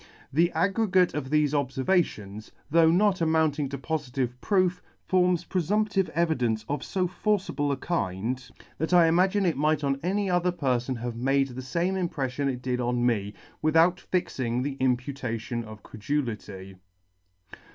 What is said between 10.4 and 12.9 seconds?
perfon have made the fame impreffion it did